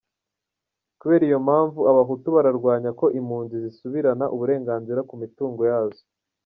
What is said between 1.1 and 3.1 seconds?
iyo mpamvu, Abahutu bararwanya ko